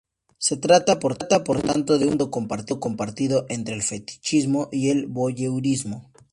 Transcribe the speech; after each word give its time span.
Se 0.39 0.57
trata 0.57 0.97
por 0.97 1.15
tanto 1.15 1.99
de 1.99 2.07
un 2.07 2.17
concepto 2.17 2.79
compartido 2.79 3.45
entre 3.49 3.75
el 3.75 3.83
fetichismo 3.83 4.67
y 4.71 4.89
el 4.89 5.05
voyeurismo. 5.05 6.09